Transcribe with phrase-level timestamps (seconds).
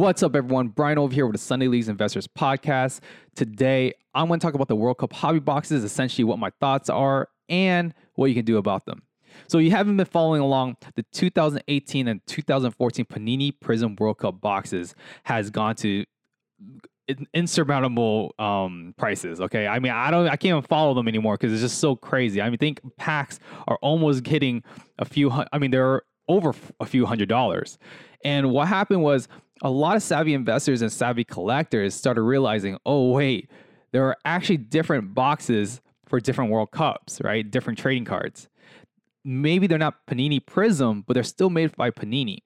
[0.00, 0.68] What's up, everyone?
[0.68, 3.00] Brian over here with the Sunday Leagues Investors Podcast.
[3.34, 6.88] Today, I'm going to talk about the World Cup hobby boxes, essentially what my thoughts
[6.88, 9.02] are and what you can do about them.
[9.46, 14.94] So, you haven't been following along, the 2018 and 2014 Panini Prizm World Cup boxes
[15.24, 16.06] has gone to
[17.34, 19.38] insurmountable um, prices.
[19.38, 21.94] Okay, I mean, I don't, I can't even follow them anymore because it's just so
[21.94, 22.40] crazy.
[22.40, 24.62] I mean, think packs are almost hitting
[24.98, 25.30] a few.
[25.30, 27.76] I mean, they're over a few hundred dollars.
[28.24, 29.28] And what happened was
[29.62, 33.50] a lot of savvy investors and savvy collectors started realizing, oh, wait,
[33.92, 37.48] there are actually different boxes for different World Cups, right?
[37.48, 38.48] Different trading cards.
[39.24, 42.38] Maybe they're not Panini Prizm, but they're still made by Panini.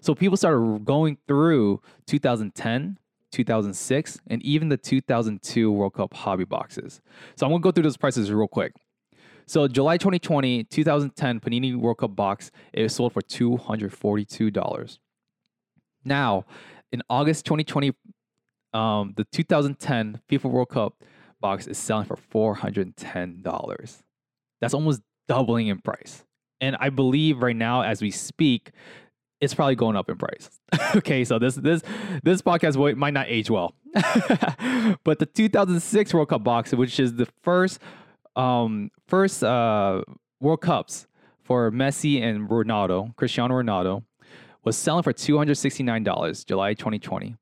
[0.00, 2.98] So people started going through 2010,
[3.32, 7.00] 2006, and even the 2002 World Cup hobby boxes.
[7.36, 8.72] So I'm gonna go through those prices real quick.
[9.46, 14.98] So July 2020, 2010 Panini World Cup box, it sold for $242.
[16.04, 16.44] Now,
[16.92, 17.92] in August 2020,
[18.72, 21.02] um, the 2010 FIFA World Cup
[21.40, 24.02] box is selling for $410.
[24.60, 26.24] That's almost doubling in price.
[26.60, 28.72] And I believe right now, as we speak,
[29.40, 30.50] it's probably going up in price.
[30.96, 31.82] okay, so this this
[32.22, 37.26] this podcast might not age well, but the 2006 World Cup box, which is the
[37.42, 37.80] first
[38.36, 40.02] um, first uh,
[40.40, 41.06] World Cups
[41.42, 44.04] for Messi and Ronaldo, Cristiano Ronaldo,
[44.64, 47.36] was selling for $269 July 2020.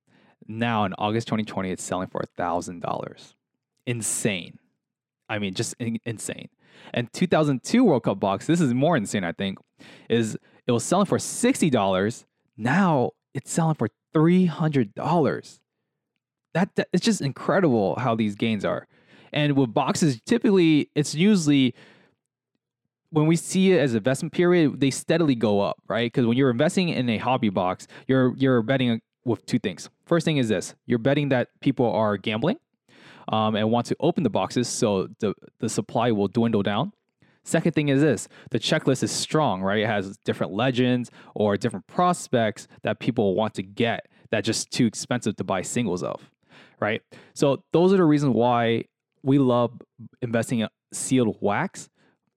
[0.47, 3.35] Now in August 2020, it's selling for $1,000.
[3.87, 4.59] Insane.
[5.29, 6.49] I mean, just in- insane.
[6.95, 9.59] And 2002 World Cup box, this is more insane, I think,
[10.09, 12.25] is it was selling for $60.
[12.57, 15.61] Now it's selling for $300.
[16.55, 18.87] That, that it's just incredible how these gains are.
[19.33, 21.75] And with boxes, typically it's usually
[23.11, 26.13] when we see it as investment period, they steadily go up, right?
[26.13, 29.89] Because when you're investing in a hobby box, you're you're betting with two things.
[30.07, 32.57] First thing is this: you're betting that people are gambling
[33.29, 36.93] um, and want to open the boxes, so the the supply will dwindle down.
[37.45, 39.81] Second thing is this: the checklist is strong, right?
[39.81, 44.85] It has different legends or different prospects that people want to get that just too
[44.85, 46.31] expensive to buy singles of,
[46.81, 47.01] right?
[47.33, 48.85] So those are the reasons why
[49.23, 49.81] we love
[50.21, 51.89] investing in sealed wax,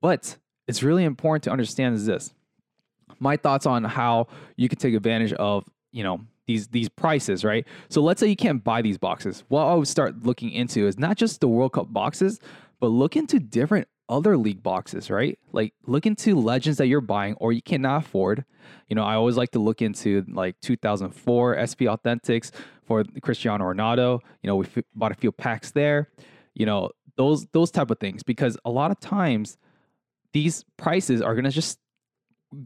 [0.02, 0.38] but
[0.72, 2.34] it's really important to understand is this.
[3.20, 7.68] My thoughts on how you can take advantage of, you know, these these prices, right?
[7.90, 9.44] So let's say you can't buy these boxes.
[9.50, 12.40] What I would start looking into is not just the World Cup boxes,
[12.80, 15.38] but look into different other league boxes, right?
[15.52, 18.46] Like look into legends that you're buying or you cannot afford.
[18.88, 22.52] You know, I always like to look into like 2004 SP Authentics
[22.86, 24.22] for Cristiano Ronaldo.
[24.42, 26.10] You know, we f- bought a few packs there.
[26.54, 29.58] You know, those those type of things because a lot of times
[30.34, 31.80] these prices are going to just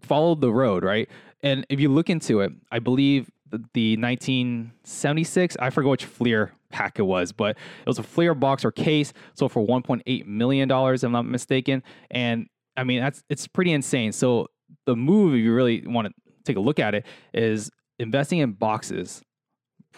[0.04, 1.10] follow the road, right?
[1.42, 6.52] And if you look into it, I believe the, the 1976, I forget which Fleer
[6.72, 10.68] pack it was, but it was a Fleer box or case, so for 1.8 million
[10.68, 11.84] dollars, if I'm not mistaken.
[12.10, 14.12] And I mean, that's it's pretty insane.
[14.12, 14.48] So
[14.86, 18.54] the move, if you really want to take a look at it, is investing in
[18.54, 19.22] boxes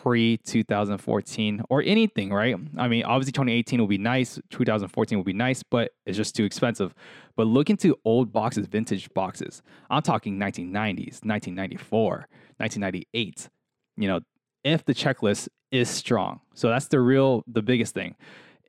[0.01, 2.55] pre 2014 or anything, right?
[2.77, 6.45] I mean, obviously 2018 will be nice, 2014 will be nice, but it's just too
[6.45, 6.93] expensive.
[7.35, 9.61] But look into old boxes, vintage boxes.
[9.89, 12.27] I'm talking 1990s, 1994,
[12.57, 13.49] 1998.
[13.97, 14.19] You know,
[14.63, 16.41] if the checklist is strong.
[16.53, 18.15] So that's the real, the biggest thing.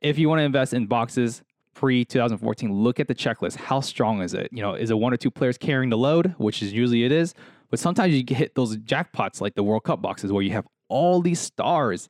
[0.01, 1.43] If you want to invest in boxes
[1.75, 3.55] pre 2014, look at the checklist.
[3.55, 4.49] How strong is it?
[4.51, 7.11] You know, is it one or two players carrying the load, which is usually it
[7.11, 7.35] is.
[7.69, 11.21] But sometimes you hit those jackpots like the World Cup boxes where you have all
[11.21, 12.09] these stars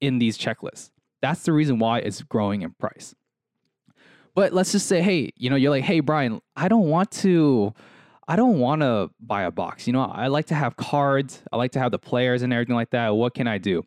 [0.00, 0.90] in these checklists.
[1.22, 3.14] That's the reason why it's growing in price.
[4.34, 7.74] But let's just say, hey, you know, you're like, hey, Brian, I don't want to,
[8.26, 9.86] I don't want to buy a box.
[9.86, 11.42] You know, I like to have cards.
[11.52, 13.10] I like to have the players and everything like that.
[13.10, 13.84] What can I do?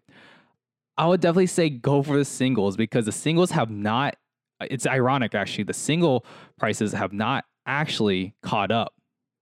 [0.98, 4.16] I would definitely say go for the singles because the singles have not,
[4.62, 6.26] it's ironic actually, the single
[6.60, 8.94] prices have not actually caught up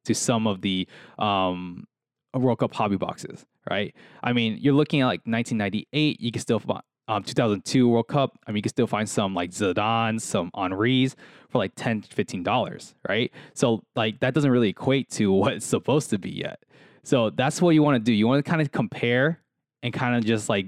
[0.05, 0.87] to some of the
[1.19, 1.85] um,
[2.33, 3.93] World Cup hobby boxes right?
[4.23, 8.37] I mean, you're looking at like 1998, you can still find um, 2002 World Cup.
[8.47, 11.15] I mean, you can still find some like Zidane, some Henry's
[11.49, 13.31] for like 10 $15, right?
[13.53, 16.63] So, like, that doesn't really equate to what it's supposed to be yet.
[17.03, 18.13] So, that's what you want to do.
[18.13, 19.41] You want to kind of compare
[19.83, 20.67] and kind of just like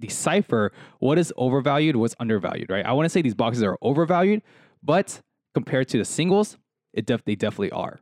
[0.00, 2.86] decipher what is overvalued, what's undervalued, right?
[2.86, 4.42] I want to say these boxes are overvalued,
[4.82, 5.20] but
[5.52, 6.56] compared to the singles,
[6.92, 8.00] it def- they definitely are.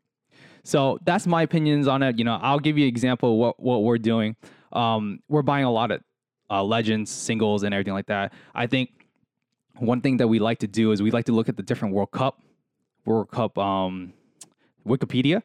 [0.65, 2.19] So that's my opinions on it.
[2.19, 4.37] You know, I'll give you an example what, what we're doing.
[4.73, 6.01] Um, we're buying a lot of
[6.51, 8.33] uh, legends, singles, and everything like that.
[8.55, 8.91] I think
[9.79, 11.95] one thing that we like to do is we like to look at the different
[11.95, 12.41] World Cup,
[13.05, 14.13] World Cup um,
[14.87, 15.43] Wikipedia.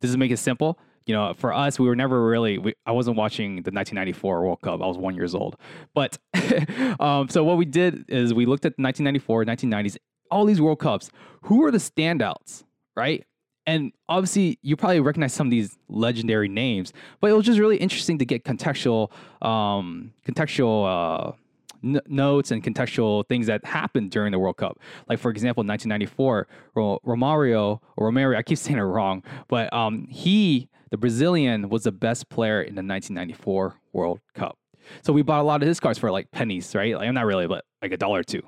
[0.00, 0.78] This is make it simple.
[1.06, 2.58] you know, for us, we were never really.
[2.58, 4.82] We, I wasn't watching the 1994 World Cup.
[4.82, 5.56] I was one years old.
[5.94, 6.18] But
[7.00, 9.96] um, so what we did is we looked at 1994, 1990s,
[10.30, 11.10] all these World Cups.
[11.42, 12.64] Who are the standouts,
[12.94, 13.24] right?
[13.70, 17.76] And obviously, you probably recognize some of these legendary names, but it was just really
[17.76, 19.12] interesting to get contextual,
[19.46, 21.30] um, contextual.
[21.30, 21.32] Uh,
[21.84, 24.80] n- notes and contextual things that happened during the World Cup.
[25.08, 26.48] Like for example, 1994,
[27.06, 31.92] Romario or Romario, I keep saying it wrong, but um, he, the Brazilian, was the
[31.92, 34.58] best player in the 1994 World Cup.
[35.02, 36.96] So we bought a lot of his cards for like pennies, right?
[36.96, 38.42] Like I'm not really, but like a dollar or two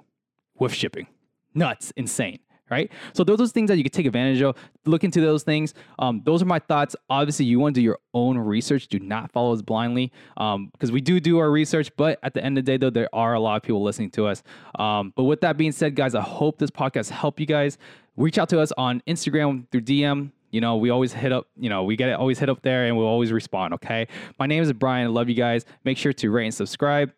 [0.58, 1.06] with shipping.
[1.54, 2.40] Nuts, insane
[2.70, 2.90] right?
[3.12, 4.56] So those are things that you can take advantage of.
[4.86, 5.74] Look into those things.
[5.98, 6.96] Um, those are my thoughts.
[7.10, 8.88] Obviously, you want to do your own research.
[8.88, 11.90] Do not follow us blindly because um, we do do our research.
[11.96, 14.10] But at the end of the day, though, there are a lot of people listening
[14.12, 14.42] to us.
[14.78, 17.78] Um, but with that being said, guys, I hope this podcast helped you guys.
[18.16, 20.32] Reach out to us on Instagram through DM.
[20.50, 22.84] You know, we always hit up, you know, we get it always hit up there
[22.84, 23.72] and we'll always respond.
[23.74, 24.06] Okay.
[24.38, 25.06] My name is Brian.
[25.06, 25.64] I love you guys.
[25.84, 27.10] Make sure to rate and subscribe.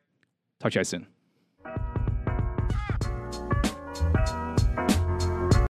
[0.61, 1.13] Talk to you guys soon.